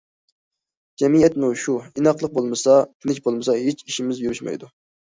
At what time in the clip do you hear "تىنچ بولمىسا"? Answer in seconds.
2.91-3.61